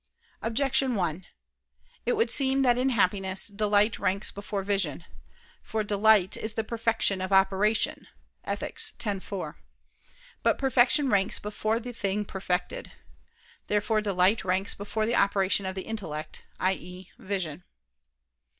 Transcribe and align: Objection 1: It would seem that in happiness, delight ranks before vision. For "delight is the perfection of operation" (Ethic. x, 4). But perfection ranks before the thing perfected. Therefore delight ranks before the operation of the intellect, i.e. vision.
Objection 0.41 0.95
1: 0.95 1.27
It 2.07 2.13
would 2.17 2.31
seem 2.31 2.63
that 2.63 2.75
in 2.75 2.89
happiness, 2.89 3.47
delight 3.49 3.99
ranks 3.99 4.31
before 4.31 4.63
vision. 4.63 5.05
For 5.61 5.83
"delight 5.83 6.35
is 6.35 6.55
the 6.55 6.63
perfection 6.63 7.21
of 7.21 7.31
operation" 7.31 8.07
(Ethic. 8.43 8.81
x, 8.99 9.23
4). 9.23 9.57
But 10.41 10.57
perfection 10.57 11.11
ranks 11.11 11.37
before 11.37 11.79
the 11.79 11.93
thing 11.93 12.25
perfected. 12.25 12.91
Therefore 13.67 14.01
delight 14.01 14.43
ranks 14.43 14.73
before 14.73 15.05
the 15.05 15.13
operation 15.13 15.67
of 15.67 15.75
the 15.75 15.83
intellect, 15.83 16.45
i.e. 16.59 17.11
vision. 17.19 17.63